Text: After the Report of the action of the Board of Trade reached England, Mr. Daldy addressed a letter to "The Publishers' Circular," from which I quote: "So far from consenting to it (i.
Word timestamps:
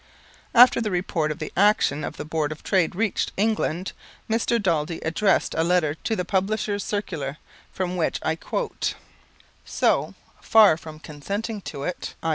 After 0.55 0.81
the 0.81 0.89
Report 0.89 1.29
of 1.31 1.37
the 1.37 1.53
action 1.55 2.03
of 2.03 2.17
the 2.17 2.25
Board 2.25 2.51
of 2.51 2.63
Trade 2.63 2.95
reached 2.95 3.31
England, 3.37 3.91
Mr. 4.27 4.59
Daldy 4.59 4.97
addressed 5.01 5.53
a 5.55 5.63
letter 5.63 5.93
to 5.93 6.15
"The 6.15 6.25
Publishers' 6.25 6.83
Circular," 6.83 7.37
from 7.71 7.95
which 7.97 8.17
I 8.23 8.35
quote: 8.35 8.95
"So 9.63 10.15
far 10.41 10.75
from 10.75 10.97
consenting 10.99 11.61
to 11.69 11.83
it 11.83 12.15
(i. 12.23 12.29